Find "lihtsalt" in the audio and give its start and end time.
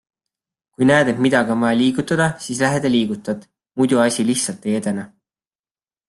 4.31-4.65